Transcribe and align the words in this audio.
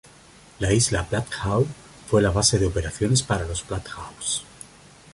La 0.59 0.73
Isla 0.73 1.03
Blackhawk 1.07 1.67
fue 2.07 2.23
la 2.23 2.31
base 2.31 2.57
de 2.57 2.65
operaciones 2.65 3.21
para 3.21 3.45
los 3.45 3.67
Blackhawks. 3.67 4.41